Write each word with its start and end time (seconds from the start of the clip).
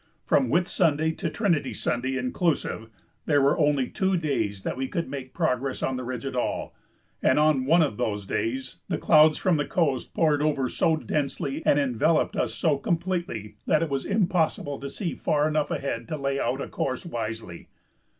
From 0.25 0.49
Whitsunday 0.49 1.15
to 1.19 1.29
Trinity 1.29 1.75
Sunday, 1.75 2.17
inclusive, 2.17 2.89
there 3.27 3.39
were 3.39 3.55
only 3.59 3.87
two 3.87 4.17
days 4.17 4.63
that 4.63 4.75
we 4.75 4.87
could 4.87 5.07
make 5.07 5.31
progress 5.31 5.83
on 5.83 5.95
the 5.95 6.03
ridge 6.03 6.25
at 6.25 6.35
all, 6.35 6.73
and 7.21 7.37
on 7.37 7.65
one 7.67 7.83
of 7.83 7.97
those 7.97 8.25
days 8.25 8.77
the 8.89 8.97
clouds 8.97 9.37
from 9.37 9.57
the 9.57 9.65
coast 9.67 10.15
poured 10.15 10.41
over 10.41 10.67
so 10.69 10.95
densely 10.97 11.61
and 11.67 11.77
enveloped 11.77 12.35
us 12.35 12.55
so 12.55 12.79
completely 12.79 13.57
that 13.67 13.83
it 13.83 13.89
was 13.89 14.03
impossible 14.03 14.79
to 14.79 14.89
see 14.89 15.13
far 15.13 15.47
enough 15.47 15.69
ahead 15.69 16.07
to 16.07 16.17
lay 16.17 16.39
out 16.39 16.61
a 16.61 16.67
course 16.67 17.05
wisely. 17.05 17.67